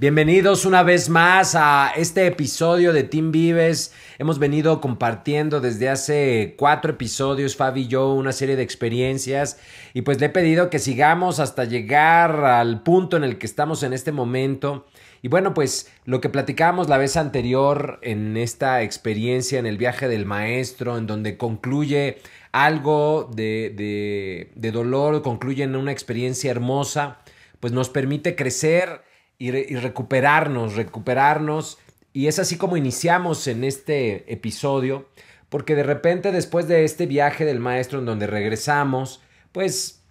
[0.00, 3.92] Bienvenidos una vez más a este episodio de Team Vives.
[4.20, 9.58] Hemos venido compartiendo desde hace cuatro episodios, Fabi y yo, una serie de experiencias
[9.94, 13.82] y pues le he pedido que sigamos hasta llegar al punto en el que estamos
[13.82, 14.86] en este momento.
[15.20, 20.06] Y bueno, pues lo que platicábamos la vez anterior en esta experiencia en el viaje
[20.06, 22.18] del maestro, en donde concluye
[22.52, 27.18] algo de, de, de dolor, concluye en una experiencia hermosa,
[27.58, 29.07] pues nos permite crecer
[29.38, 31.78] y, recuperarnos, recuperarnos.
[32.12, 35.08] Y es así como iniciamos en este episodio,
[35.48, 40.02] porque de repente después de este viaje del maestro en donde regresamos, pues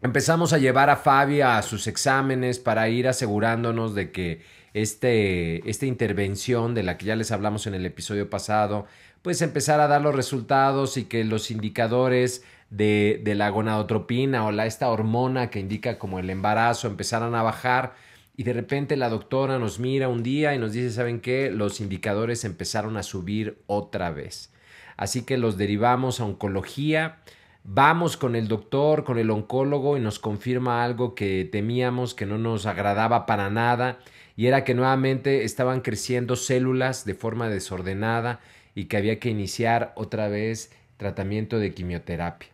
[0.00, 4.40] empezamos a llevar a Fabi a sus exámenes para ir asegurándonos de que
[4.74, 8.86] este, esta intervención de la que ya les hablamos en el episodio pasado,
[9.20, 14.50] pues empezar a dar los resultados y que los indicadores de, de la gonadotropina o
[14.50, 17.92] la, esta hormona que indica como el embarazo empezaran a bajar
[18.36, 21.50] y de repente la doctora nos mira un día y nos dice, ¿saben qué?
[21.50, 24.52] Los indicadores empezaron a subir otra vez.
[24.96, 27.18] Así que los derivamos a oncología.
[27.64, 32.38] Vamos con el doctor, con el oncólogo y nos confirma algo que temíamos, que no
[32.38, 33.98] nos agradaba para nada,
[34.34, 38.40] y era que nuevamente estaban creciendo células de forma desordenada
[38.74, 42.48] y que había que iniciar otra vez tratamiento de quimioterapia.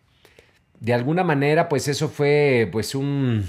[0.81, 3.45] De alguna manera, pues eso fue pues un,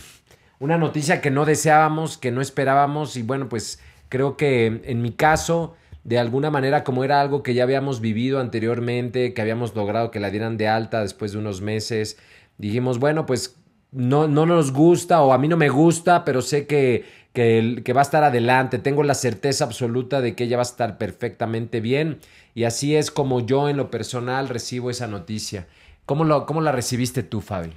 [0.59, 3.79] una noticia que no deseábamos, que no esperábamos y bueno, pues
[4.09, 8.39] creo que en mi caso, de alguna manera, como era algo que ya habíamos vivido
[8.39, 12.17] anteriormente, que habíamos logrado que la dieran de alta después de unos meses,
[12.57, 13.55] dijimos, bueno, pues
[13.91, 18.01] no, no nos gusta o a mí no me gusta, pero sé que, que, va
[18.01, 22.19] a estar adelante, tengo la certeza absoluta de que ella va a estar perfectamente bien
[22.53, 25.67] y así es como yo en lo personal recibo esa noticia.
[26.05, 27.71] ¿Cómo, lo, cómo la recibiste tú, Fabi?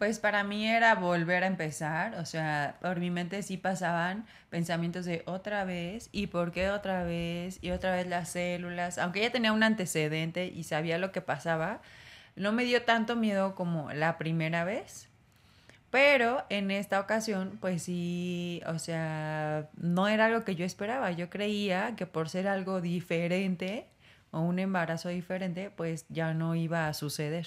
[0.00, 5.04] Pues para mí era volver a empezar, o sea, por mi mente sí pasaban pensamientos
[5.04, 9.30] de otra vez y por qué otra vez y otra vez las células, aunque ya
[9.30, 11.82] tenía un antecedente y sabía lo que pasaba,
[12.34, 15.10] no me dio tanto miedo como la primera vez.
[15.90, 21.10] Pero en esta ocasión, pues sí, o sea, no era algo que yo esperaba.
[21.10, 23.86] Yo creía que por ser algo diferente
[24.30, 27.46] o un embarazo diferente, pues ya no iba a suceder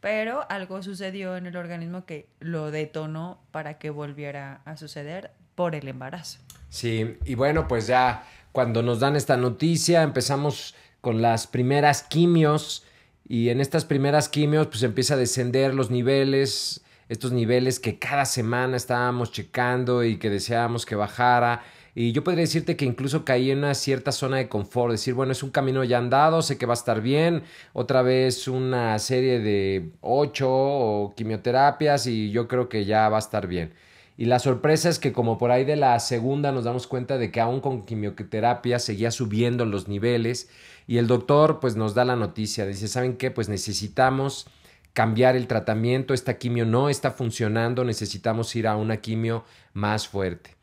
[0.00, 5.74] pero algo sucedió en el organismo que lo detonó para que volviera a suceder por
[5.74, 6.38] el embarazo.
[6.68, 12.84] Sí, y bueno, pues ya cuando nos dan esta noticia empezamos con las primeras quimios
[13.28, 18.24] y en estas primeras quimios pues empieza a descender los niveles, estos niveles que cada
[18.24, 21.62] semana estábamos checando y que deseábamos que bajara
[22.00, 25.32] y yo podría decirte que incluso caí en una cierta zona de confort, decir, bueno,
[25.32, 27.42] es un camino ya andado, sé que va a estar bien,
[27.74, 33.46] otra vez una serie de ocho quimioterapias y yo creo que ya va a estar
[33.46, 33.74] bien.
[34.16, 37.30] Y la sorpresa es que como por ahí de la segunda nos damos cuenta de
[37.30, 40.48] que aún con quimioterapia seguía subiendo los niveles
[40.86, 43.30] y el doctor pues nos da la noticia, dice, ¿saben qué?
[43.30, 44.46] Pues necesitamos
[44.94, 49.44] cambiar el tratamiento, esta quimio no está funcionando, necesitamos ir a una quimio
[49.74, 50.59] más fuerte.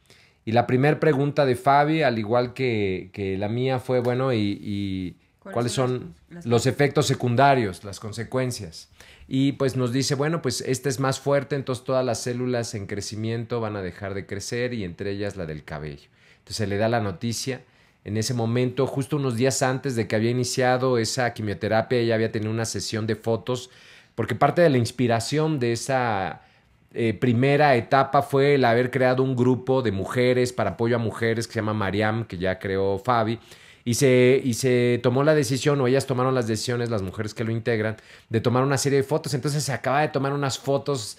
[0.48, 5.18] Y la primera pregunta de Fabi, al igual que, que la mía, fue, bueno, ¿y,
[5.44, 6.16] cuáles, son,
[6.46, 8.88] los efectos secundarios, las consecuencias?
[9.28, 12.88] Y pues nos dice, bueno, pues esta es más fuerte, entonces todas las células en
[12.88, 16.08] crecimiento van a dejar de crecer y entre ellas la del cabello.
[16.38, 17.64] Entonces se le da la noticia.
[18.06, 22.32] En ese momento, justo unos días antes de que había iniciado esa quimioterapia, ella había
[22.32, 23.70] tenido una sesión de fotos,
[24.16, 26.47] porque parte de la inspiración de esa
[26.94, 31.48] eh, primera etapa fue el haber creado un grupo de mujeres para apoyo a mujeres
[31.48, 33.40] que se llama Mariam, que ya creó Fabi.
[33.86, 37.46] Y se, y se tomó la decisión, o ellas tomaron las decisiones, las mujeres que
[37.46, 37.96] lo integran,
[38.30, 39.34] de tomar una serie de fotos.
[39.34, 41.18] Entonces se acaba de tomar unas fotos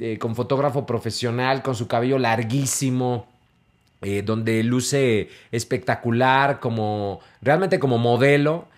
[0.00, 3.28] eh, con fotógrafo profesional, con su cabello larguísimo,
[4.02, 8.68] eh, donde luce espectacular, como realmente como modelo.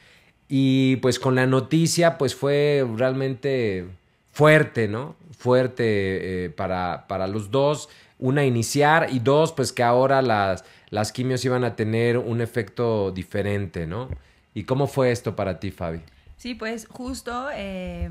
[0.49, 3.87] Y pues con la noticia, pues fue realmente
[4.33, 5.17] fuerte, ¿no?
[5.37, 7.89] Fuerte eh, para, para los dos.
[8.19, 13.11] Una, iniciar y dos, pues que ahora las, las quimios iban a tener un efecto
[13.13, 14.09] diferente, ¿no?
[14.53, 16.01] ¿Y cómo fue esto para ti, Fabi?
[16.37, 18.11] Sí, pues justo eh,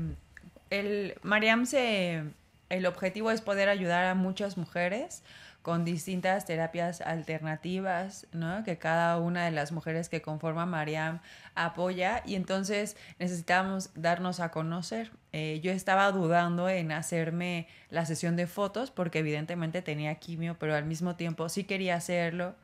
[0.70, 2.22] el Mariam se
[2.70, 5.22] el objetivo es poder ayudar a muchas mujeres
[5.62, 8.64] con distintas terapias alternativas, ¿no?
[8.64, 11.20] Que cada una de las mujeres que conforman Mariam
[11.54, 15.10] apoya y entonces necesitamos darnos a conocer.
[15.32, 20.74] Eh, yo estaba dudando en hacerme la sesión de fotos porque evidentemente tenía quimio, pero
[20.74, 22.54] al mismo tiempo sí quería hacerlo,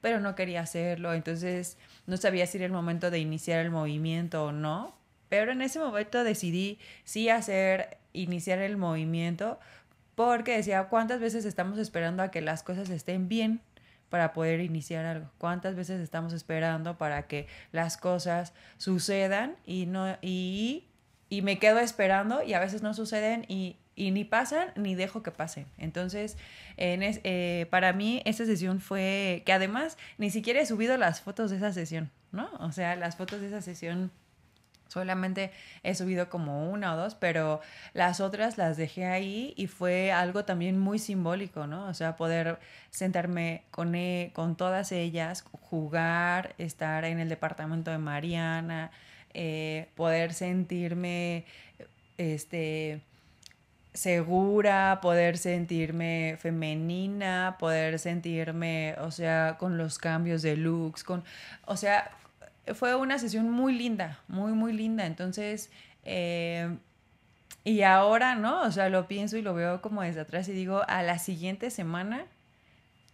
[0.00, 4.46] pero no quería hacerlo, entonces no sabía si era el momento de iniciar el movimiento
[4.46, 4.96] o no,
[5.28, 9.58] pero en ese momento decidí sí hacer, iniciar el movimiento
[10.14, 13.60] porque decía, ¿cuántas veces estamos esperando a que las cosas estén bien
[14.08, 15.30] para poder iniciar algo.
[15.38, 20.84] ¿Cuántas veces estamos esperando para que las cosas sucedan y no y,
[21.28, 25.22] y me quedo esperando y a veces no suceden y, y ni pasan ni dejo
[25.22, 25.66] que pasen.
[25.78, 26.36] Entonces,
[26.76, 31.50] en eh, para mí esa sesión fue que además ni siquiera he subido las fotos
[31.50, 32.50] de esa sesión, ¿no?
[32.60, 34.10] O sea, las fotos de esa sesión
[34.88, 35.50] Solamente
[35.82, 37.60] he subido como una o dos, pero
[37.92, 41.86] las otras las dejé ahí y fue algo también muy simbólico, ¿no?
[41.86, 42.58] O sea, poder
[42.90, 48.92] sentarme con, e, con todas ellas, jugar, estar en el departamento de Mariana,
[49.38, 51.44] eh, poder sentirme
[52.16, 53.02] este,
[53.92, 61.22] segura, poder sentirme femenina, poder sentirme, o sea, con los cambios de looks, con,
[61.66, 62.10] o sea,
[62.74, 65.04] fue una sesión muy linda, muy, muy linda.
[65.04, 65.70] Entonces,
[66.04, 66.74] eh,
[67.62, 68.62] y ahora, ¿no?
[68.62, 71.70] O sea, lo pienso y lo veo como desde atrás y digo, a la siguiente
[71.70, 72.24] semana,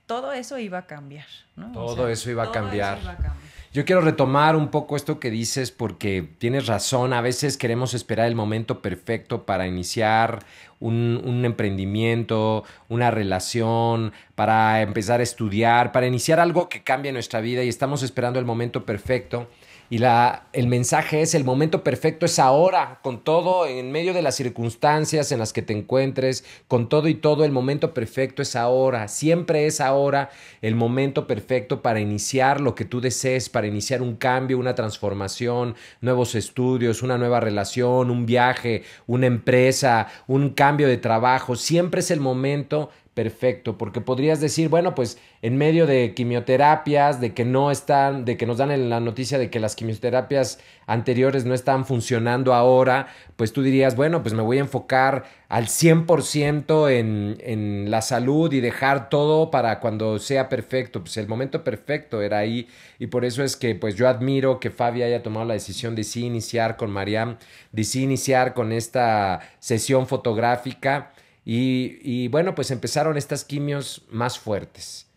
[0.07, 1.27] todo eso iba a cambiar,
[1.57, 1.73] ¿no?
[1.73, 2.99] Todo, eso, iba a cambiar.
[2.99, 3.52] Eso iba a cambiar.
[3.73, 8.27] Yo quiero retomar un poco esto que dices porque tienes razón, a veces queremos esperar
[8.27, 10.41] el momento perfecto para iniciar
[10.79, 17.41] un, un, emprendimiento, una relación, para empezar a estudiar, para iniciar algo que cambie nuestra
[17.41, 19.49] vida y estamos esperando el momento perfecto.
[19.93, 24.23] Y la, el mensaje es, el momento perfecto es ahora, con todo, en medio de
[24.23, 28.57] las circunstancias en las que te encuentres, con todo y todo, el momento perfecto es
[28.57, 30.31] ahora, siempre es ahora
[30.63, 35.75] el momento perfecto para iniciar lo que tú desees, para iniciar un cambio, una transformación,
[36.01, 42.11] nuevos estudios, una nueva relación, un viaje, una empresa, un cambio de trabajo, siempre es
[42.11, 47.71] el momento perfecto, porque podrías decir, bueno, pues en medio de quimioterapias, de que no
[47.71, 52.55] están, de que nos dan la noticia de que las quimioterapias anteriores no están funcionando
[52.55, 58.01] ahora, pues tú dirías, bueno, pues me voy a enfocar al 100% en, en la
[58.01, 61.01] salud y dejar todo para cuando sea perfecto.
[61.01, 62.69] Pues el momento perfecto era ahí
[62.99, 66.05] y por eso es que pues yo admiro que Fabi haya tomado la decisión de
[66.05, 67.37] sí iniciar con Mariam,
[67.73, 71.13] de sí iniciar con esta sesión fotográfica
[71.45, 75.09] y, bueno, pues empezaron estas quimios más fuertes.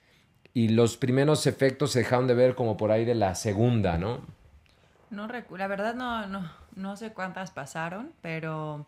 [0.54, 4.22] Y los primeros efectos se dejaron de ver como por ahí de la segunda, ¿no?
[5.10, 8.86] No la verdad no, no, no sé cuántas pasaron, pero,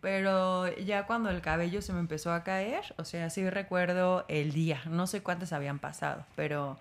[0.00, 4.52] pero ya cuando el cabello se me empezó a caer, o sea, sí recuerdo el
[4.52, 6.78] día, no sé cuántas habían pasado, pero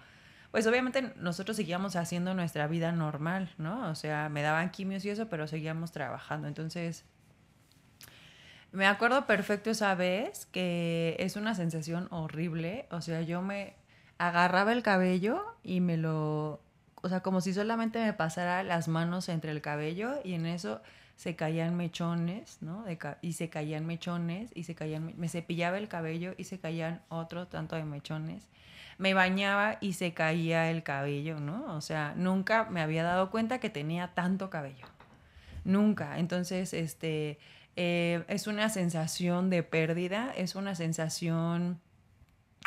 [0.52, 3.90] pues obviamente nosotros seguíamos haciendo nuestra vida normal, ¿no?
[3.90, 6.48] O sea, me daban quimios y eso, pero seguíamos trabajando.
[6.48, 7.04] Entonces,
[8.76, 12.88] me acuerdo perfecto esa vez que es una sensación horrible.
[12.92, 13.74] O sea, yo me
[14.18, 16.62] agarraba el cabello y me lo...
[17.02, 20.82] O sea, como si solamente me pasara las manos entre el cabello y en eso
[21.16, 22.84] se caían mechones, ¿no?
[23.22, 25.14] y se caían mechones y se caían...
[25.16, 28.48] Me cepillaba el cabello y se caían otro tanto de mechones.
[28.98, 31.76] Me bañaba y se caía el cabello, ¿no?
[31.76, 34.88] O sea, nunca me había dado cuenta que tenía tanto cabello.
[35.64, 36.20] Nunca.
[36.20, 37.40] Entonces, este
[37.76, 41.80] eh, es una sensación de pérdida, es una sensación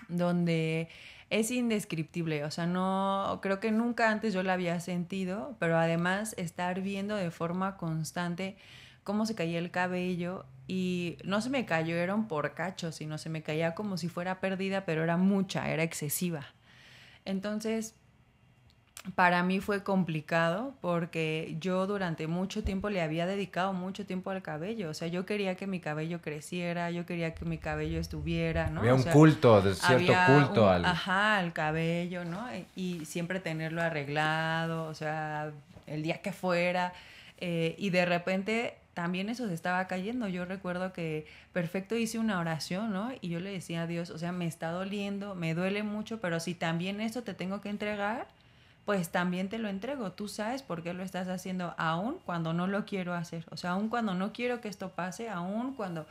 [0.08, 0.88] donde
[1.30, 6.34] es indescriptible, o sea, no, creo que nunca antes yo la había sentido, pero además
[6.38, 8.56] estar viendo de forma constante
[9.04, 13.42] cómo se caía el cabello y no se me cayeron por cachos, sino se me
[13.42, 16.46] caía como si fuera perdida, pero era mucha, era excesiva.
[17.24, 17.94] Entonces,
[19.14, 24.42] para mí fue complicado porque yo durante mucho tiempo le había dedicado mucho tiempo al
[24.42, 24.90] cabello.
[24.90, 28.80] O sea, yo quería que mi cabello creciera, yo quería que mi cabello estuviera, ¿no?
[28.80, 30.84] Había un culto, de cierto culto al...
[30.84, 32.46] Ajá, al cabello, ¿no?
[32.76, 35.52] Y siempre tenerlo arreglado, o sea,
[35.86, 36.92] el día que fuera.
[37.40, 40.26] Eh, y de repente también eso se estaba cayendo.
[40.28, 43.12] Yo recuerdo que perfecto hice una oración, ¿no?
[43.20, 46.40] Y yo le decía a Dios, o sea, me está doliendo, me duele mucho, pero
[46.40, 48.26] si también esto te tengo que entregar,
[48.88, 50.12] pues también te lo entrego.
[50.12, 53.44] Tú sabes por qué lo estás haciendo, aún cuando no lo quiero hacer.
[53.50, 56.06] O sea, aún cuando no quiero que esto pase, aún cuando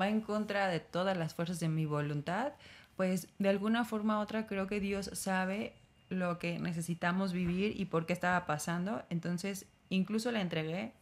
[0.00, 2.54] va en contra de todas las fuerzas de mi voluntad,
[2.96, 5.74] pues de alguna forma u otra creo que Dios sabe
[6.08, 9.04] lo que necesitamos vivir y por qué estaba pasando.
[9.10, 10.94] Entonces, incluso le entregué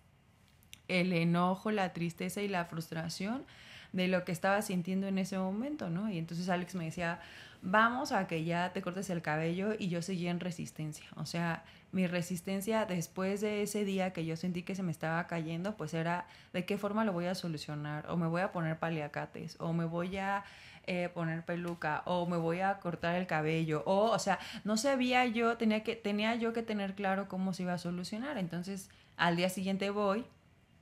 [0.89, 3.45] el enojo, la tristeza y la frustración
[3.93, 6.11] de lo que estaba sintiendo en ese momento, ¿no?
[6.11, 7.21] Y entonces Alex me decía,
[7.63, 11.07] vamos a que ya te cortes el cabello y yo seguía en resistencia.
[11.17, 15.27] O sea, mi resistencia después de ese día que yo sentí que se me estaba
[15.27, 18.09] cayendo, pues era de qué forma lo voy a solucionar.
[18.11, 20.45] O me voy a poner paliacates, o me voy a
[20.87, 23.83] eh, poner peluca, o me voy a cortar el cabello.
[23.87, 27.65] O, o sea, no sabía yo, tenía, que, tenía yo que tener claro cómo se
[27.65, 28.39] iba a solucionar.
[28.39, 30.25] Entonces, al día siguiente voy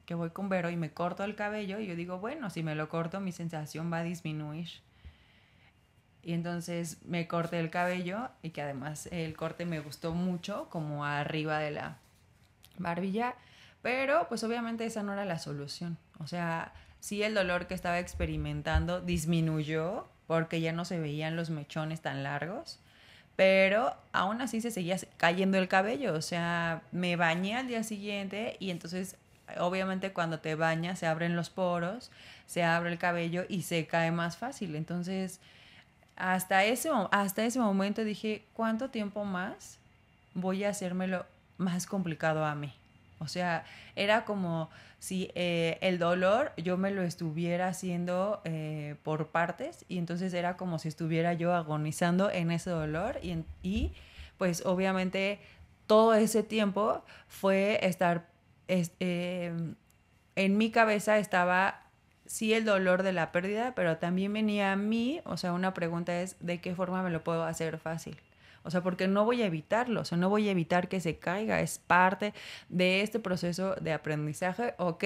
[0.07, 2.75] que voy con Vero y me corto el cabello y yo digo, bueno, si me
[2.75, 4.71] lo corto mi sensación va a disminuir
[6.29, 11.07] Y entonces me corté el cabello y que además el corte me gustó mucho, como
[11.07, 11.97] arriba de la
[12.77, 13.35] barbilla.
[13.81, 15.97] Pero pues obviamente esa no era la solución.
[16.19, 21.49] O sea, sí el dolor que estaba experimentando disminuyó porque ya no se veían los
[21.49, 22.79] mechones tan largos,
[23.35, 28.59] pero aún así se seguía cayendo el cabello, o sea, me bañé al día siguiente
[28.61, 29.17] y entonces
[29.59, 32.11] obviamente cuando te bañas se abren los poros,
[32.45, 35.41] se abre el cabello y se cae más fácil, entonces
[36.19, 39.79] hasta ese, hasta ese momento dije, ¿cuánto tiempo más
[40.35, 41.25] voy a hacérmelo
[41.57, 42.73] más complicado a mí?
[43.21, 43.65] O sea,
[43.97, 49.99] era como si eh, el dolor yo me lo estuviera haciendo eh, por partes y
[49.99, 53.93] entonces era como si estuviera yo agonizando en ese dolor y, y
[54.39, 55.41] pues obviamente
[55.87, 58.29] todo ese tiempo fue estar,
[58.69, 59.53] eh,
[60.37, 61.88] en mi cabeza estaba
[62.29, 66.21] sí el dolor de la pérdida, pero también venía a mí, o sea, una pregunta
[66.21, 68.17] es, ¿de qué forma me lo puedo hacer fácil?
[68.65, 71.17] O sea, porque no voy a evitarlo, o sea, no voy a evitar que se
[71.17, 72.35] caiga, es parte
[72.69, 75.05] de este proceso de aprendizaje, ok,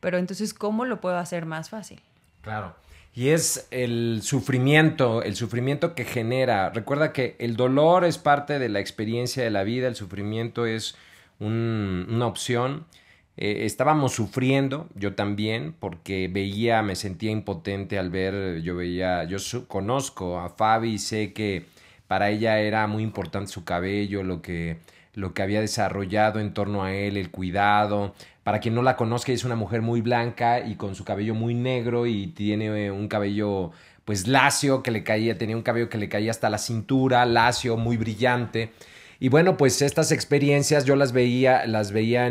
[0.00, 2.00] pero entonces, ¿cómo lo puedo hacer más fácil?
[2.40, 2.74] Claro.
[3.14, 6.70] Y es el sufrimiento, el sufrimiento que genera.
[6.70, 10.96] Recuerda que el dolor es parte de la experiencia de la vida, el sufrimiento es
[11.38, 12.86] una opción.
[13.36, 19.38] Eh, estábamos sufriendo, yo también, porque veía, me sentía impotente al ver, yo veía, yo
[19.68, 21.64] conozco a Fabi, sé que
[22.06, 24.78] para ella era muy importante su cabello, lo que,
[25.14, 28.14] lo que había desarrollado en torno a él, el cuidado.
[28.44, 31.54] Para quien no la conozca, es una mujer muy blanca y con su cabello muy
[31.54, 33.70] negro y tiene un cabello
[34.04, 37.76] pues lacio que le caía, tenía un cabello que le caía hasta la cintura, lacio,
[37.76, 38.72] muy brillante.
[39.20, 42.26] Y bueno, pues estas experiencias yo las veía, las veía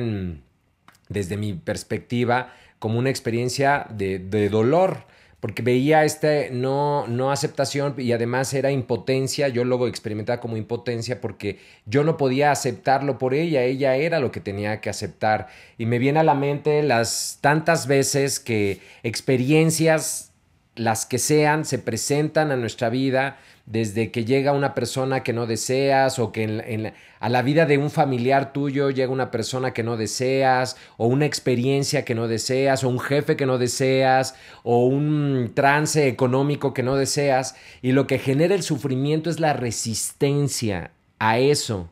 [1.12, 5.06] desde mi perspectiva como una experiencia de, dolor
[5.40, 11.20] porque veía este no, no aceptación y además era impotencia, yo luego experimentaba como impotencia
[11.20, 15.48] porque yo no podía aceptarlo por ella, ella era lo que tenía que aceptar.
[15.80, 20.32] Y me viene a la mente las tantas veces que experiencias,
[20.76, 23.40] las que sean, se presentan a nuestra vida
[23.72, 27.78] desde que llega una persona que no deseas o que en, a la vida de
[27.78, 32.84] un familiar tuyo llega una persona que no deseas o una experiencia que no deseas
[32.84, 38.08] o un jefe que no deseas o un trance económico que no deseas y lo
[38.08, 41.90] que genera el sufrimiento es la resistencia a eso.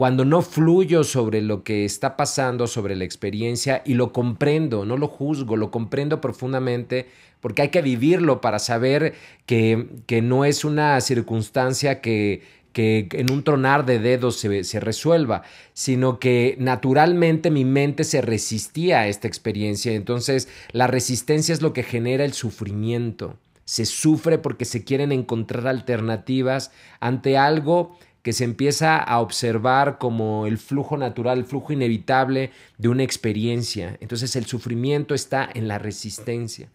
[0.00, 4.96] Cuando no fluyo sobre lo que está pasando, sobre la experiencia y lo comprendo, no
[4.96, 7.06] lo juzgo, lo comprendo profundamente,
[7.40, 9.12] porque hay que vivirlo para saber
[9.44, 12.40] que, que no es una circunstancia que,
[12.72, 15.42] que en un tronar de dedos se, se, resuelva,
[15.74, 19.92] sino que naturalmente mi mente se resistía a esta experiencia.
[19.92, 23.36] Entonces, la resistencia es lo que genera el sufrimiento.
[23.66, 30.46] Se sufre porque se quieren encontrar alternativas ante algo que se empieza a observar como
[30.46, 33.96] el flujo natural, el flujo inevitable de una experiencia.
[34.00, 36.68] Entonces, el sufrimiento está en la resistencia.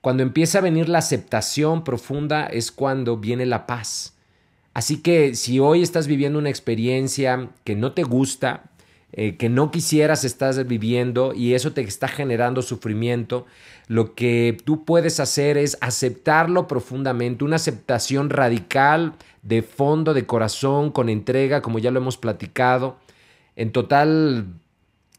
[0.00, 4.14] Cuando empieza a venir la aceptación profunda es cuando viene la paz.
[4.74, 8.64] Así que si hoy estás viviendo una experiencia que no te gusta,
[9.16, 13.46] eh, que no quisieras estar viviendo y eso te está generando sufrimiento,
[13.86, 20.90] lo que tú puedes hacer es aceptarlo profundamente, una aceptación radical de fondo, de corazón,
[20.90, 22.96] con entrega, como ya lo hemos platicado,
[23.54, 24.46] en total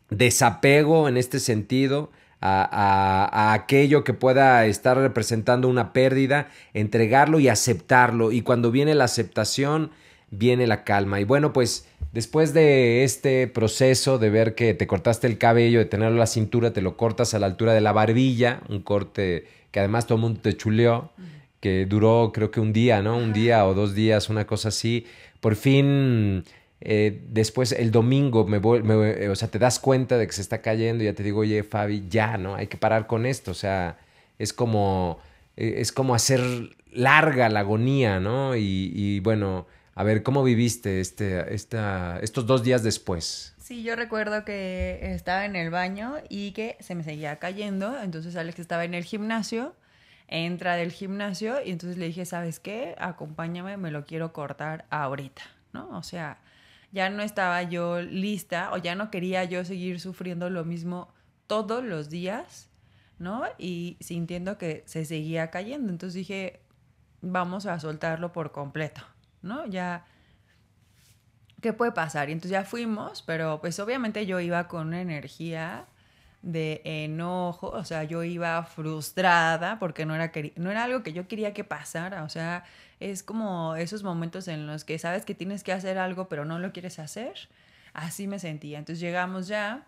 [0.09, 2.11] desapego en este sentido,
[2.41, 8.31] a, aquello que pueda estar representando una pérdida, entregarlo y aceptarlo.
[8.33, 9.91] Y cuando viene la aceptación,
[10.29, 11.19] viene la calma.
[11.19, 15.85] Y bueno, pues después de este proceso de ver que te cortaste el cabello, de
[15.85, 19.45] tenerlo a la cintura, te lo cortas a la altura de la barbilla, un corte
[19.69, 21.11] que además todo el mundo te chuleó,
[21.59, 23.17] que duró creo que un día, ¿no?
[23.17, 25.05] Un día o dos días, una cosa así.
[25.39, 26.43] Por fin
[26.81, 30.41] eh, después el domingo me, voy, eh, o sea, te das cuenta de que se
[30.41, 32.55] está cayendo y ya te digo, oye, Fabi, ya, ¿no?
[32.55, 33.97] Hay que parar con esto, o sea,
[34.37, 35.19] es como,
[35.57, 36.41] eh, es como hacer
[36.91, 38.55] larga la agonía, ¿no?
[38.55, 39.65] Y, bueno,
[39.95, 43.55] a ver, ¿cómo viviste este, esta, estos dos días después?
[43.57, 48.35] Sí, yo recuerdo que estaba en el baño y que se me seguía cayendo, entonces
[48.35, 49.73] Alex estaba en el gimnasio,
[50.27, 52.93] entra del gimnasio y entonces le dije, ¿sabes qué?
[52.99, 55.87] Acompáñame, me lo quiero cortar ahorita, ¿no?
[55.97, 56.39] O sea,
[56.91, 61.13] ya no estaba yo lista o ya no quería yo seguir sufriendo lo mismo
[61.47, 62.69] todos los días,
[63.17, 63.43] ¿no?
[63.57, 65.89] Y sintiendo que se seguía cayendo.
[65.89, 66.59] Entonces dije,
[67.21, 69.01] vamos a soltarlo por completo,
[69.45, 69.65] ¿no?
[69.67, 70.05] Ya,
[71.61, 72.29] ¿qué puede pasar?
[72.29, 75.85] Y entonces ya fuimos, pero pues obviamente yo iba con una energía
[76.41, 81.27] de enojo, o sea, yo iba frustrada porque no era, no era algo que yo
[81.27, 82.63] quería que pasara, o sea,
[82.99, 86.59] es como esos momentos en los que sabes que tienes que hacer algo pero no
[86.59, 87.49] lo quieres hacer,
[87.93, 88.77] así me sentía.
[88.79, 89.85] Entonces llegamos ya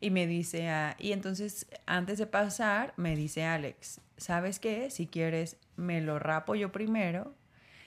[0.00, 4.90] y me dice, ah, y entonces antes de pasar, me dice Alex, ¿sabes qué?
[4.90, 7.32] Si quieres, me lo rapo yo primero.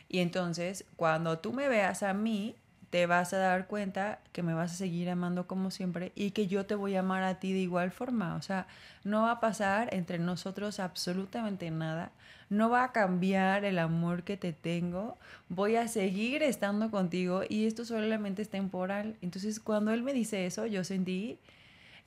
[0.10, 2.56] Y entonces, cuando tú me veas a mí,
[2.90, 6.48] te vas a dar cuenta que me vas a seguir amando como siempre y que
[6.48, 8.36] yo te voy a amar a ti de igual forma.
[8.36, 8.68] O sea,
[9.04, 12.12] no va a pasar entre nosotros absolutamente nada.
[12.50, 15.18] No va a cambiar el amor que te tengo.
[15.50, 19.18] Voy a seguir estando contigo y esto solamente es temporal.
[19.22, 21.40] Entonces, cuando él me dice eso, yo sentí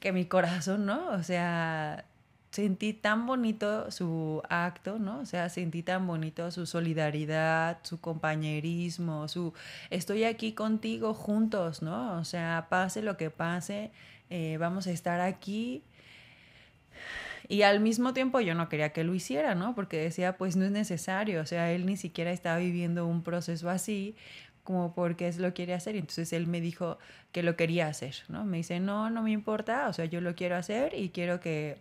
[0.01, 1.09] que mi corazón, ¿no?
[1.11, 2.05] O sea,
[2.51, 5.21] sentí tan bonito su acto, ¿no?
[5.21, 9.53] O sea, sentí tan bonito su solidaridad, su compañerismo, su
[9.91, 12.19] estoy aquí contigo juntos, ¿no?
[12.19, 13.91] O sea, pase lo que pase,
[14.31, 15.83] eh, vamos a estar aquí.
[17.49, 19.75] Y al mismo tiempo yo no quería que lo hiciera, ¿no?
[19.75, 23.71] Porque decía, pues no es necesario, o sea, él ni siquiera estaba viviendo un proceso
[23.71, 24.17] así,
[24.65, 25.97] como porque lo quiere hacer.
[25.97, 26.99] Entonces él me dijo
[27.33, 28.45] que lo quería hacer, ¿no?
[28.45, 31.79] Me dice, no, no me importa, o sea, yo lo quiero hacer y quiero que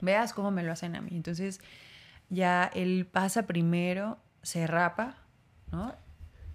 [0.00, 1.10] veas cómo me lo hacen a mí.
[1.12, 1.60] Entonces
[2.30, 5.16] ya él pasa primero, se rapa,
[5.72, 5.94] ¿no?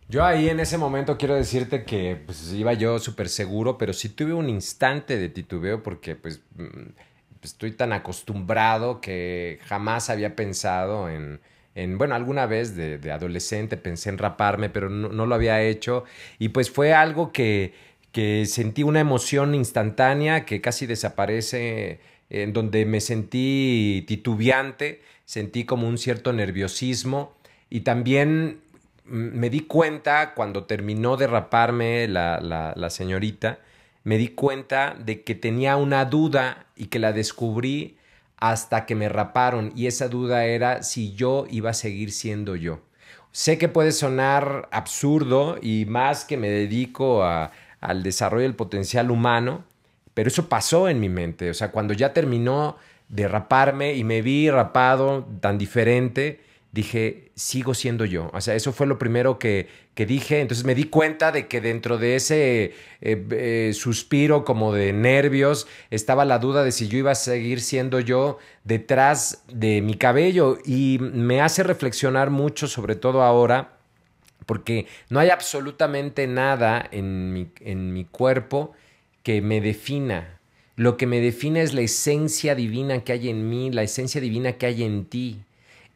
[0.10, 4.10] Yo ahí en ese momento quiero decirte que pues iba yo súper seguro, pero sí
[4.10, 6.90] tuve un instante de titubeo porque pues, mm,
[7.42, 11.40] estoy tan acostumbrado que jamás había pensado en,
[11.74, 15.62] en bueno, alguna vez de, de, adolescente pensé en raparme, pero no, no, lo había
[15.62, 16.04] hecho
[16.38, 17.74] y pues fue algo que,
[18.12, 22.00] que sentí una emoción instantánea que casi desaparece
[22.34, 27.36] en donde me sentí titubeante, sentí como un cierto nerviosismo
[27.70, 28.62] y también
[29.06, 33.60] me di cuenta cuando terminó de raparme la, la, señorita,
[34.04, 37.98] me di cuenta de que tenía una duda y que la descubrí
[38.38, 42.80] hasta que me raparon y esa duda era si yo iba a seguir siendo yo.
[43.32, 49.12] Sé que puede sonar absurdo y más que me dedico a, al desarrollo del potencial
[49.12, 49.64] humano,
[50.14, 51.50] pero eso pasó en mi mente.
[51.50, 52.78] O sea, cuando ya terminó
[53.10, 58.32] de raparme y me vi rapado tan diferente, dije, sigo siendo yo.
[58.34, 60.42] O sea, eso fue lo primero que, que dije.
[60.42, 65.68] Entonces me di cuenta de que dentro de ese eh, eh, suspiro como de nervios
[65.92, 70.58] estaba la duda de si yo iba a seguir siendo yo detrás de mi cabello.
[70.66, 73.78] Y me hace reflexionar mucho, sobre todo ahora,
[74.48, 78.74] porque no hay absolutamente nada en mi, en mi cuerpo
[79.24, 80.40] que me defina.
[80.76, 84.54] Lo que me define es la esencia divina que hay en mí, la esencia divina
[84.54, 85.42] que hay en ti.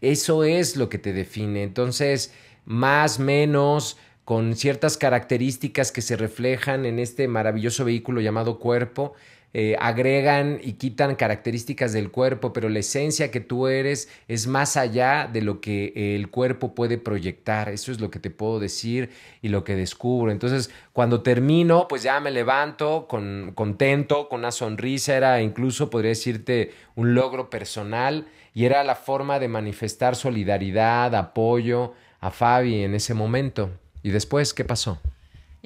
[0.02, 1.64] Eso es lo que te define.
[1.64, 2.34] Entonces,
[2.66, 9.14] más, menos, con ciertas características que se reflejan en este maravilloso vehículo llamado cuerpo,
[9.54, 14.78] eh, agregan y quitan características del cuerpo, pero la esencia que tú eres es más
[14.78, 17.70] allá de lo que el cuerpo puede proyectar.
[17.70, 19.10] Eso es lo que te puedo decir
[19.42, 20.32] y lo que descubro.
[20.32, 26.10] Entonces, cuando termino, pues ya me levanto con, contento, con una sonrisa, era incluso, podría
[26.10, 32.96] decirte, un logro personal y era la forma de manifestar solidaridad, apoyo a Fabi en
[32.96, 33.72] ese momento.
[34.04, 35.00] ¿Y después qué pasó?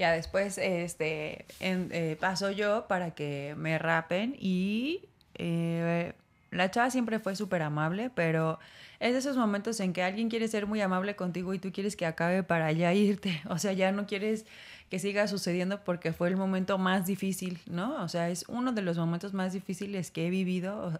[0.01, 5.01] Ya después este, eh, paso yo para que me rapen y
[5.35, 6.13] eh,
[6.49, 8.57] la chava siempre fue súper amable, pero
[8.99, 11.95] es de esos momentos en que alguien quiere ser muy amable contigo y tú quieres
[11.95, 13.43] que acabe para ya irte.
[13.47, 14.47] O sea, ya no quieres
[14.89, 18.01] que siga sucediendo porque fue el momento más difícil, ¿no?
[18.01, 20.99] O sea, es uno de los momentos más difíciles que he vivido.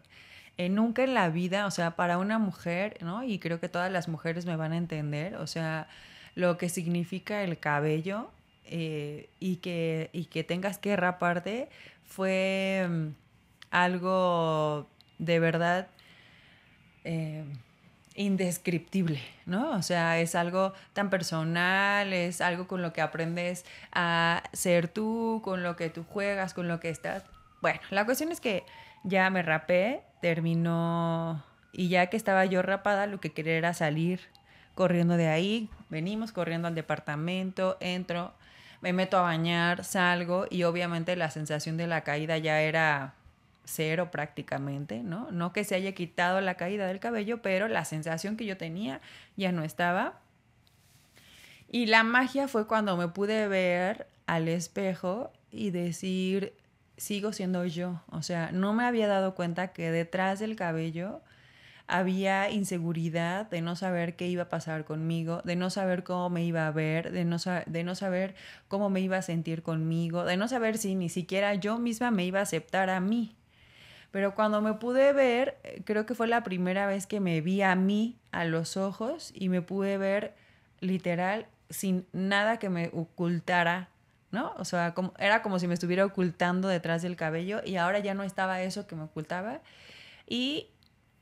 [0.60, 3.24] Eh, nunca en la vida, o sea, para una mujer, ¿no?
[3.24, 5.88] Y creo que todas las mujeres me van a entender, o sea,
[6.36, 8.30] lo que significa el cabello
[8.66, 11.70] eh, y, que, y que tengas que raparte
[12.06, 13.08] fue mm,
[13.72, 15.88] algo de verdad
[17.04, 17.44] eh,
[18.16, 19.72] indescriptible, ¿no?
[19.72, 25.42] O sea, es algo tan personal, es algo con lo que aprendes a ser tú,
[25.44, 27.24] con lo que tú juegas, con lo que estás.
[27.62, 28.66] Bueno, la cuestión es que
[29.04, 34.22] ya me rapé, terminó y ya que estaba yo rapada, lo que quería era salir
[34.76, 38.34] corriendo de ahí, venimos corriendo al departamento, entro,
[38.82, 43.14] me meto a bañar, salgo y obviamente la sensación de la caída ya era
[43.64, 45.32] cero prácticamente, ¿no?
[45.32, 49.02] No que se haya quitado la caída del cabello, pero la sensación que yo tenía
[49.38, 50.20] ya no estaba.
[51.70, 56.54] Y la magia fue cuando me pude ver al espejo y decir,
[56.98, 58.02] sigo siendo yo.
[58.10, 61.22] O sea, no me había dado cuenta que detrás del cabello
[61.92, 66.46] había inseguridad de no saber qué iba a pasar conmigo, de no saber cómo me
[66.46, 68.34] iba a ver, de no, de no saber
[68.70, 72.24] cómo me iba a sentir conmigo, de no saber si ni siquiera yo misma me
[72.24, 73.36] iba a aceptar a mí.
[74.12, 77.62] Pero cuando me pude ver, eh, creo que fue la primera vez que me vi
[77.62, 80.34] a mí a los ojos y me pude ver
[80.80, 83.90] literal sin nada que me ocultara,
[84.32, 84.54] ¿no?
[84.58, 88.14] O sea, como, era como si me estuviera ocultando detrás del cabello y ahora ya
[88.14, 89.60] no estaba eso que me ocultaba.
[90.26, 90.70] Y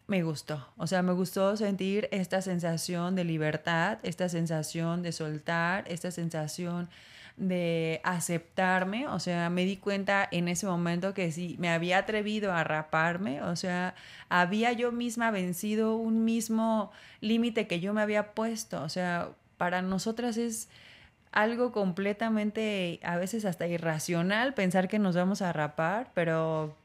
[0.10, 0.68] me gustó.
[0.78, 6.90] O sea, me gustó sentir esta sensación de libertad, esta sensación de soltar, esta sensación
[7.38, 12.52] de aceptarme, o sea, me di cuenta en ese momento que sí, me había atrevido
[12.52, 13.96] a raparme, o sea,
[14.28, 16.92] había yo misma vencido un mismo
[17.22, 20.68] límite que yo me había puesto, o sea, para nosotras es
[21.32, 26.76] algo completamente, a veces hasta irracional pensar que nos vamos a rapar, pero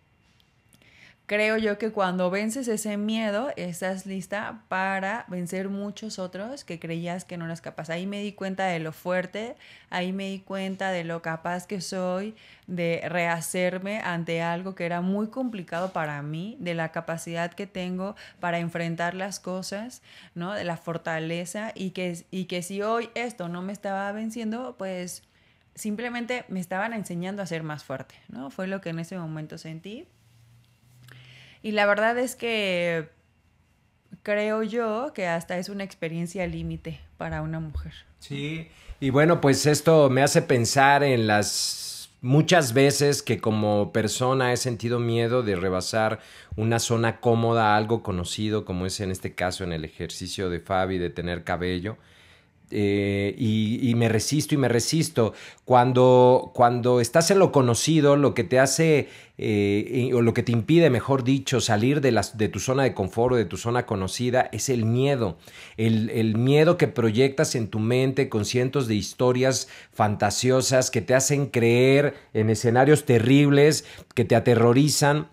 [1.27, 7.25] creo yo que cuando vences ese miedo, estás lista para vencer muchos otros que creías
[7.25, 7.89] que no eras capaz.
[7.89, 9.57] Ahí me di cuenta de lo fuerte,
[9.91, 12.35] ahí me di cuenta de lo capaz que soy
[12.67, 18.17] de rehacerme ante algo que era muy complicado para mí, de la capacidad que tengo
[18.41, 20.03] para enfrentar las cosas,
[20.35, 20.53] ¿no?
[20.53, 25.23] De la fortaleza y que, y que si hoy esto no me estaba venciendo, pues
[25.75, 28.51] simplemente me estaban enseñando a ser más fuerte, ¿no?
[28.51, 30.07] Fue lo que en ese momento sentí.
[31.65, 33.09] Y la verdad es que
[34.23, 37.95] creo yo que hasta es una experiencia límite para una mujer.
[38.19, 38.69] Sí,
[39.01, 44.59] y bueno, pues esto me hace pensar en las muchas veces que como persona he
[44.59, 46.21] sentido miedo de rebasar
[46.55, 50.99] una zona cómoda, algo conocido, como es en este caso en el ejercicio de Fabi,
[50.99, 51.97] de tener cabello.
[52.77, 55.33] Eh, y, me resisto y me resisto.
[55.65, 59.09] Cuando, cuando estás en lo conocido, lo que te hace,
[59.39, 63.35] eh, o lo que te impide, mejor dicho, salir de, de tu zona de confort
[63.35, 65.39] o de tu zona conocida, es el miedo.
[65.77, 71.15] El, el miedo que proyectas en tu mente con cientos de historias fantasiosas que te
[71.15, 73.85] hacen creer en escenarios terribles,
[74.15, 75.29] que te aterrorizan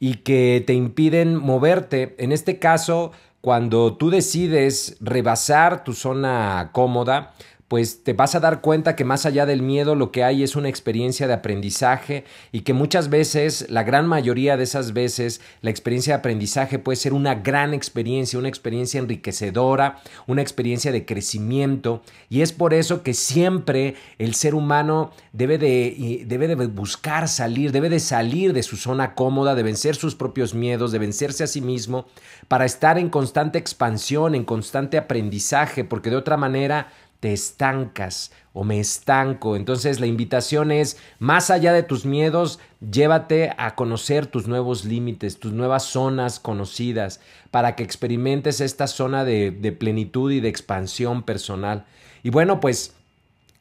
[0.00, 2.14] y que te impiden moverte.
[2.18, 3.12] En este caso,
[3.46, 7.32] cuando tú decides rebasar tu zona cómoda,
[7.68, 10.54] pues te vas a dar cuenta que más allá del miedo lo que hay es
[10.54, 15.70] una experiencia de aprendizaje y que muchas veces, la gran mayoría de esas veces, la
[15.70, 19.98] experiencia de aprendizaje puede ser una gran experiencia, una experiencia enriquecedora,
[20.28, 22.02] una experiencia de crecimiento.
[22.28, 27.72] Y es por eso que siempre el ser humano debe de, debe de buscar salir,
[27.72, 31.48] debe de salir de su zona cómoda, de vencer sus propios miedos, de vencerse a
[31.48, 32.06] sí mismo
[32.46, 38.64] para estar en constante expansión, en constante aprendizaje, porque de otra manera te estancas o
[38.64, 39.54] me estanco.
[39.54, 42.58] Entonces la invitación es, más allá de tus miedos,
[42.90, 49.24] llévate a conocer tus nuevos límites, tus nuevas zonas conocidas, para que experimentes esta zona
[49.24, 51.84] de, de plenitud y de expansión personal.
[52.22, 52.95] Y bueno, pues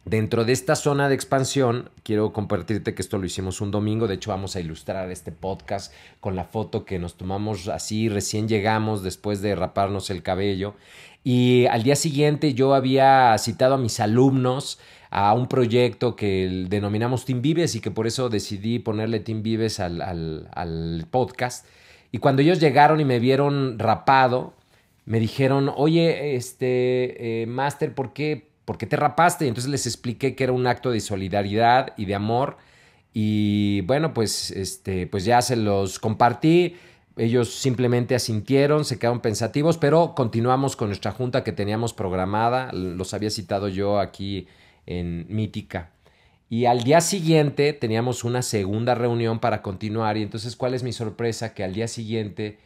[0.05, 4.07] Dentro de esta zona de expansión, quiero compartirte que esto lo hicimos un domingo.
[4.07, 8.47] De hecho, vamos a ilustrar este podcast con la foto que nos tomamos así, recién
[8.47, 10.75] llegamos después de raparnos el cabello.
[11.23, 14.77] Y al día siguiente yo había citado a mis alumnos
[15.09, 19.79] a un proyecto que denominamos Team Vives y que por eso decidí ponerle Team Vives
[19.79, 21.65] al, al, podcast.
[22.11, 24.53] Y cuando ellos llegaron y me vieron rapado,
[25.05, 29.45] me dijeron, oye, este, eh, Master, ¿por qué, ¿por qué te rapaste?
[29.45, 32.57] Y entonces les expliqué que era un acto de solidaridad y de amor.
[33.13, 36.75] Y bueno, pues, este, pues ya se los compartí.
[37.17, 42.73] Ellos simplemente asintieron, se quedaron pensativos, pero continuamos con nuestra junta que teníamos programada.
[42.73, 44.47] Los había citado yo aquí
[44.85, 45.91] en Mítica.
[46.49, 50.17] Y al día siguiente teníamos una segunda reunión para continuar.
[50.17, 51.53] Y entonces, ¿cuál es mi sorpresa?
[51.53, 52.59] Que al día siguiente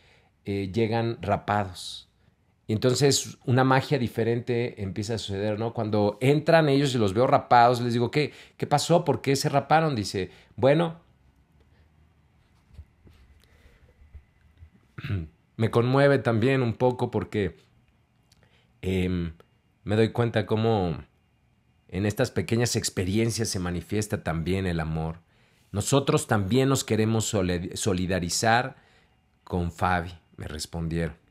[0.46, 2.09] eh, llegan rapados.
[2.70, 5.74] Y entonces una magia diferente empieza a suceder, ¿no?
[5.74, 9.04] Cuando entran ellos y los veo rapados, les digo, ¿qué, qué pasó?
[9.04, 9.96] ¿Por qué se raparon?
[9.96, 11.00] Dice, bueno,
[15.58, 17.58] me conmueve también un poco porque
[18.84, 19.34] em,
[19.84, 21.04] me doy cuenta cómo
[21.88, 25.22] en estas pequeñas experiencias se manifiesta también el amor.
[25.72, 27.36] Nosotros también nos queremos
[27.74, 28.76] solidarizar
[29.44, 31.29] con Fabi, me respondieron.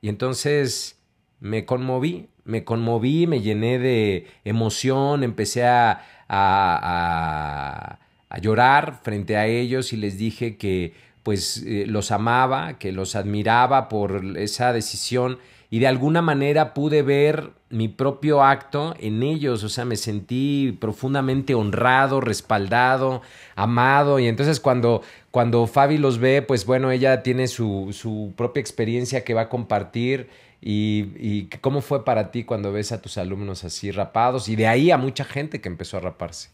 [0.00, 0.98] Y entonces
[1.40, 9.46] me conmoví, me conmoví, me llené de emoción, empecé a, a, a llorar frente a
[9.46, 15.38] ellos y les dije que pues eh, los amaba, que los admiraba por esa decisión
[15.70, 20.76] y de alguna manera pude ver mi propio acto en ellos, o sea, me sentí
[20.80, 23.22] profundamente honrado, respaldado,
[23.54, 24.18] amado.
[24.18, 29.22] Y entonces cuando, cuando Fabi los ve, pues bueno, ella tiene su, su propia experiencia
[29.22, 30.28] que va a compartir.
[30.60, 34.66] Y, y cómo fue para ti cuando ves a tus alumnos así rapados y de
[34.66, 36.50] ahí a mucha gente que empezó a raparse.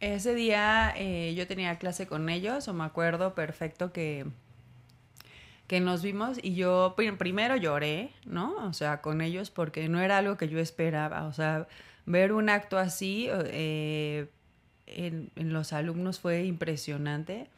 [0.00, 4.26] Ese día eh, yo tenía clase con ellos, o me acuerdo perfecto que
[5.66, 8.54] que nos vimos y yo primero lloré, ¿no?
[8.66, 11.24] O sea, con ellos porque no era algo que yo esperaba.
[11.24, 11.66] O sea,
[12.06, 14.28] ver un acto así eh,
[14.86, 17.48] en, los alumnos fue impresionante.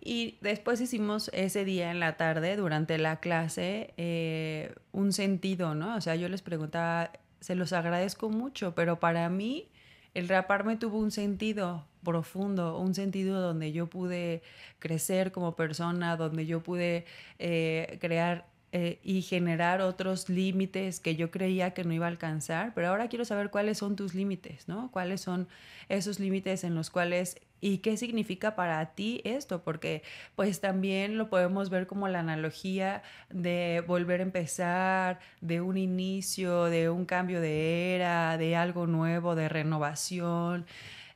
[0.00, 5.96] Y después hicimos ese día en la tarde, durante la clase, eh, un sentido, ¿no?
[5.96, 7.10] O sea, yo les preguntaba,
[7.40, 9.68] se los agradezco mucho, pero para mí
[10.14, 14.42] el raparme tuvo un sentido profundo, un sentido donde yo pude
[14.78, 17.04] crecer como persona, donde yo pude
[17.38, 22.74] eh, crear eh, y generar otros límites que yo creía que no iba a alcanzar,
[22.74, 24.90] pero ahora quiero saber cuáles son tus límites, ¿no?
[24.90, 25.48] ¿Cuáles son
[25.88, 29.62] esos límites en los cuales y qué significa para ti esto?
[29.64, 30.02] Porque
[30.36, 36.64] pues también lo podemos ver como la analogía de volver a empezar, de un inicio,
[36.64, 40.66] de un cambio de era, de algo nuevo, de renovación.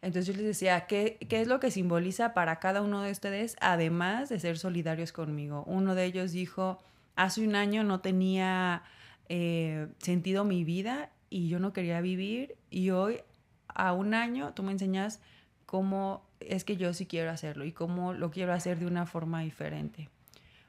[0.02, 3.56] Entonces yo les decía, ¿qué, ¿qué, es lo que simboliza para cada uno de ustedes,
[3.60, 5.62] además de ser solidarios conmigo?
[5.66, 6.80] Uno de ellos dijo,
[7.14, 8.82] hace un año no tenía
[9.28, 13.20] eh, sentido mi vida y yo no quería vivir y hoy
[13.68, 15.20] a un año tú me enseñas
[15.66, 19.40] cómo es que yo sí quiero hacerlo y cómo lo quiero hacer de una forma
[19.40, 20.10] diferente.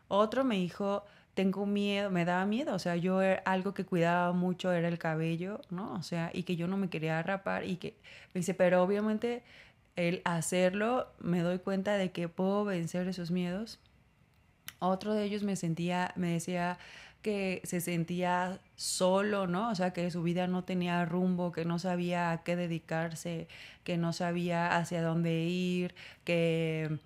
[0.08, 4.72] Otro me dijo, tengo miedo, me daba miedo, o sea, yo algo que cuidaba mucho
[4.72, 5.94] era el cabello, ¿no?
[5.96, 7.96] O sea, y que yo no me quería rapar y que
[8.34, 9.44] me dice, pero obviamente
[9.96, 13.80] el hacerlo me doy cuenta de que puedo vencer esos miedos
[14.90, 16.78] otro de ellos me sentía, me decía
[17.22, 19.70] que se sentía solo, ¿no?
[19.70, 23.48] O sea, que su vida no tenía rumbo, que no sabía a qué dedicarse,
[23.86, 27.00] que no sabía hacia dónde ir, que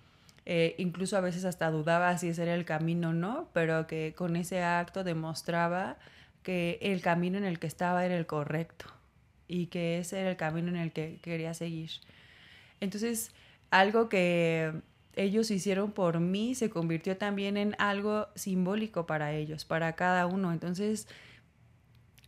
[0.49, 4.13] eh, incluso a veces hasta dudaba si ese era el camino o no, pero que
[4.15, 5.97] con ese acto demostraba
[6.41, 8.85] que el camino en el que estaba era el correcto
[9.49, 11.91] y que ese era el camino en el que quería seguir.
[12.79, 13.31] Entonces,
[13.71, 14.71] algo que
[15.17, 20.53] ellos hicieron por mí se convirtió también en algo simbólico para ellos, para cada uno.
[20.53, 21.09] Entonces,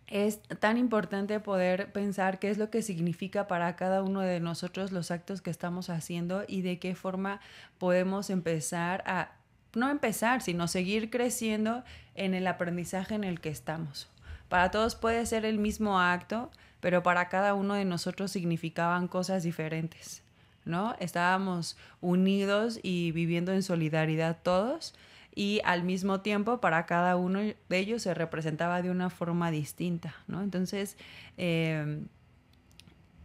[0.10, 4.92] es tan importante poder pensar qué es lo que significa para cada uno de nosotros
[4.92, 7.40] los actos que estamos haciendo y de qué forma
[7.78, 9.32] podemos empezar a,
[9.76, 11.84] no empezar, sino seguir creciendo
[12.16, 14.10] en el aprendizaje en el que estamos.
[14.50, 19.44] Para todos puede ser el mismo acto, pero para cada uno de nosotros significaban cosas
[19.44, 20.24] diferentes.
[20.66, 20.96] ¿no?
[21.00, 24.96] Estábamos unidos y viviendo en solidaridad todos
[25.40, 30.14] y al mismo tiempo para cada uno de ellos se representaba de una forma distinta,
[30.28, 30.44] ¿no?
[30.44, 30.98] Entonces,
[31.38, 32.08] em,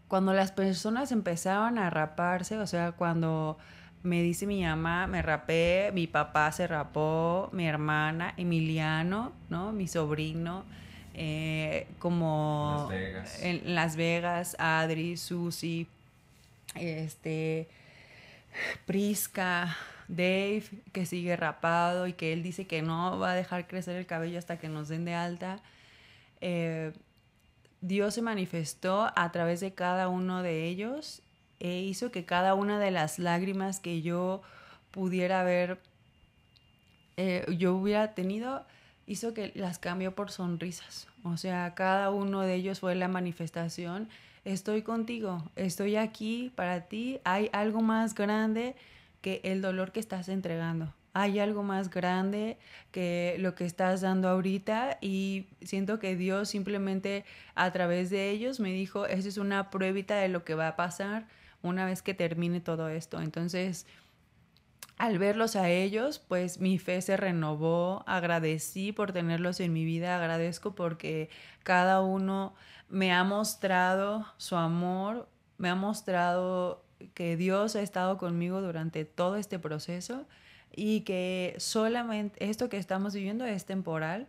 [0.06, 3.58] cuando las personas empezaban a raparse, o sea, cuando
[4.04, 9.72] me dice mi mamá, me rapé, mi papá se rapó, mi hermana, Emiliano, ¿no?
[9.72, 10.64] Mi sobrino,
[11.14, 12.90] eh, como
[13.40, 15.88] en Las Vegas, Adri, Susi,
[16.76, 17.66] este,
[18.86, 19.76] Prisca,
[20.08, 24.06] Dave, que sigue rapado y que él dice que no va a dejar crecer el
[24.06, 25.60] cabello hasta que nos den de alta.
[26.40, 26.92] Eh,
[27.80, 31.22] Dios se manifestó a través de cada uno de ellos
[31.60, 34.42] e hizo que cada una de las lágrimas que yo
[34.90, 35.80] pudiera ver,
[37.16, 38.66] eh, yo hubiera tenido,
[39.06, 41.08] hizo que las cambió por sonrisas.
[41.22, 44.08] O sea, cada uno de ellos fue la manifestación
[44.44, 48.76] estoy contigo, estoy aquí para ti, hay algo más grande
[49.24, 50.92] que el dolor que estás entregando.
[51.14, 52.58] Hay algo más grande
[52.90, 58.60] que lo que estás dando ahorita y siento que Dios simplemente a través de ellos
[58.60, 61.26] me dijo, esa es una pruebita de lo que va a pasar
[61.62, 63.18] una vez que termine todo esto.
[63.22, 63.86] Entonces,
[64.98, 70.16] al verlos a ellos, pues mi fe se renovó, agradecí por tenerlos en mi vida,
[70.16, 71.30] agradezco porque
[71.62, 72.54] cada uno
[72.90, 76.83] me ha mostrado su amor, me ha mostrado
[77.14, 80.26] que Dios ha estado conmigo durante todo este proceso
[80.74, 84.28] y que solamente esto que estamos viviendo es temporal,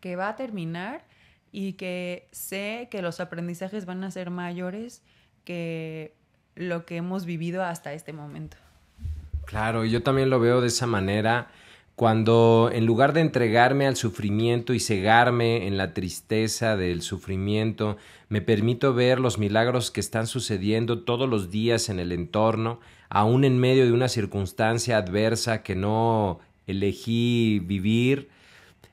[0.00, 1.04] que va a terminar
[1.52, 5.02] y que sé que los aprendizajes van a ser mayores
[5.44, 6.14] que
[6.54, 8.56] lo que hemos vivido hasta este momento.
[9.46, 11.50] Claro, yo también lo veo de esa manera
[12.00, 17.98] cuando en lugar de entregarme al sufrimiento y cegarme en la tristeza del sufrimiento,
[18.30, 23.44] me permito ver los milagros que están sucediendo todos los días en el entorno, aún
[23.44, 28.30] en medio de una circunstancia adversa que no elegí vivir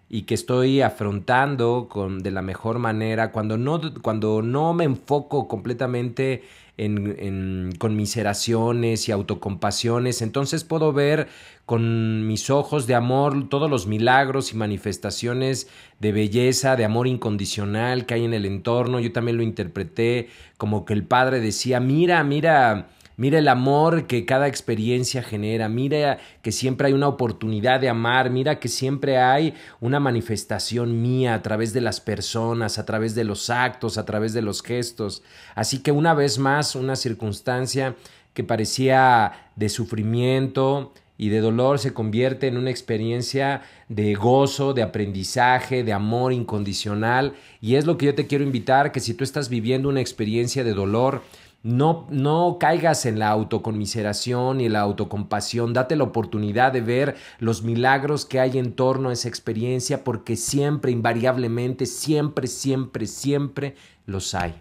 [0.10, 5.48] y que estoy afrontando con, de la mejor manera, cuando no, cuando no me enfoco
[5.48, 6.44] completamente
[6.78, 11.28] en, conmiseraciones y autocompasiones, entonces puedo ver
[11.66, 15.68] con mis ojos de amor todos los milagros y manifestaciones
[16.00, 19.00] de belleza, de amor incondicional que hay en el entorno.
[19.00, 22.88] Yo también lo interpreté como que el padre decía, mira, mira,
[23.20, 28.30] Mira el amor que cada experiencia genera, mira que siempre hay una oportunidad de amar,
[28.30, 33.24] mira que siempre hay una manifestación mía a través de las personas, a través de
[33.24, 35.24] los actos, a través de los gestos.
[35.56, 37.96] Así que una vez más, una circunstancia
[38.36, 44.84] que parecía de sufrimiento, y de dolor se convierte en una experiencia de gozo, de
[44.84, 47.34] aprendizaje, de amor incondicional.
[47.60, 50.64] Y es lo que yo te quiero invitar, que si tú estás viviendo una experiencia
[50.64, 51.24] de dolor,
[51.68, 55.74] no, no caigas en la autoconmiseración y la autocompasión.
[55.74, 60.38] Date la oportunidad de ver los milagros que hay en torno a esa experiencia porque
[60.38, 63.76] siempre, invariablemente, siempre, siempre, siempre
[64.06, 64.56] los hay.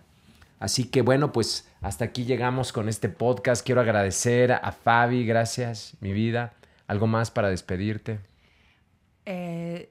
[0.58, 3.64] Así que bueno, pues hasta aquí llegamos con este podcast.
[3.64, 6.54] Quiero agradecer a Fabi, gracias, mi vida.
[6.88, 8.18] ¿Algo más para despedirte?
[9.26, 9.90] Eh,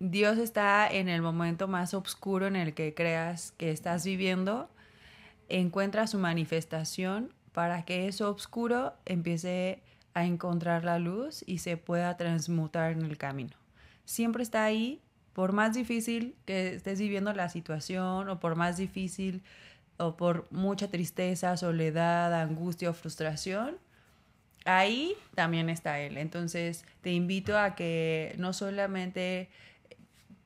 [0.00, 4.68] Dios está en el momento más oscuro en el que creas que estás viviendo
[5.48, 9.82] encuentra su manifestación para que eso oscuro empiece
[10.14, 13.56] a encontrar la luz y se pueda transmutar en el camino.
[14.04, 15.00] Siempre está ahí,
[15.32, 19.42] por más difícil que estés viviendo la situación o por más difícil
[19.98, 23.76] o por mucha tristeza, soledad, angustia o frustración,
[24.64, 26.16] ahí también está Él.
[26.18, 29.48] Entonces te invito a que no solamente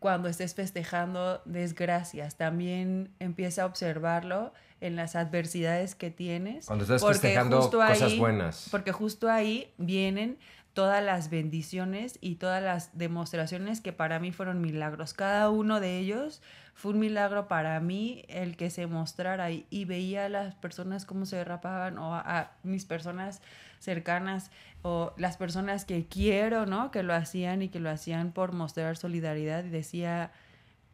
[0.01, 6.67] cuando estés festejando desgracias, también empieza a observarlo en las adversidades que tienes.
[6.67, 8.69] Cuando estás festejando cosas buenas.
[8.71, 10.39] Porque justo ahí vienen
[10.73, 15.15] todas las bendiciones y todas las demostraciones que para mí fueron milagros.
[15.15, 16.41] Cada uno de ellos
[16.75, 21.05] fue un milagro para mí el que se mostrara y, y veía a las personas
[21.05, 23.43] cómo se derrapaban o a, mis personas
[23.81, 24.51] cercanas
[24.83, 26.91] o las personas que quiero, ¿no?
[26.91, 30.31] Que lo hacían y que lo hacían por mostrar solidaridad y decía,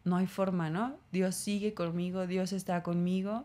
[0.05, 0.97] no hay forma, ¿no?
[1.13, 3.45] Dios sigue conmigo, Dios está conmigo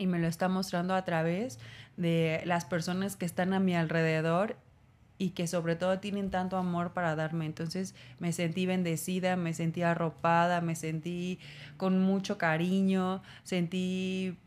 [0.00, 1.58] y me lo está mostrando a través
[1.98, 4.56] de las personas que están a mi alrededor
[5.18, 7.44] y que sobre todo tienen tanto amor para darme.
[7.44, 11.38] Entonces me sentí bendecida, me sentí arropada, me sentí
[11.76, 14.38] con mucho cariño, sentí,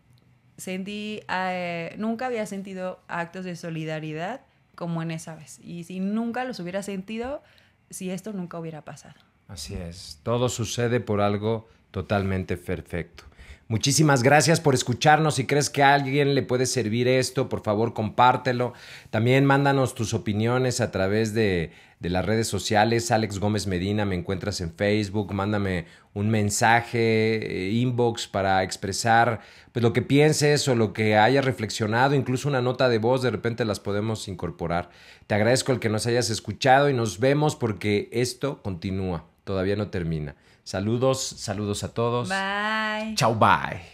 [0.58, 4.42] sentí, eh, nunca había sentido actos de solidaridad
[4.74, 5.60] como en esa vez.
[5.60, 7.44] Y si nunca los hubiera sentido,
[7.92, 9.20] si esto nunca hubiera pasado.
[9.48, 13.26] Así es, todo sucede por algo totalmente perfecto.
[13.70, 15.36] Muchísimas gracias por escucharnos.
[15.36, 18.74] Si crees que a alguien le puede servir esto, por favor compártelo.
[19.10, 21.72] También mándanos tus opiniones a través de,
[22.02, 23.10] de, las redes sociales.
[23.10, 25.34] Alex Gómez Medina, me encuentras en Facebook.
[25.34, 29.40] Mándame un mensaje, eh, inbox para expresar
[29.72, 32.16] pues, lo que pienses o lo que hayas reflexionado.
[32.16, 34.90] Incluso una nota de voz, de repente las podemos incorporar.
[35.26, 39.88] Te agradezco el que nos hayas escuchado y nos vemos porque esto continúa, todavía no
[39.88, 40.36] termina.
[40.64, 42.30] Saludos, saludos a todos.
[42.30, 43.16] Bye.
[43.16, 43.93] Chao, bye.